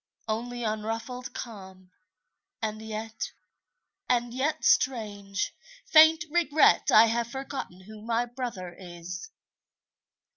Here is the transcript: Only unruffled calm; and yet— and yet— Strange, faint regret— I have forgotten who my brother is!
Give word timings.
Only 0.27 0.63
unruffled 0.63 1.31
calm; 1.33 1.91
and 2.59 2.81
yet— 2.81 3.31
and 4.09 4.33
yet— 4.33 4.65
Strange, 4.75 5.53
faint 5.85 6.25
regret— 6.31 6.89
I 6.91 7.05
have 7.05 7.27
forgotten 7.27 7.81
who 7.81 8.01
my 8.01 8.25
brother 8.25 8.73
is! 8.75 9.29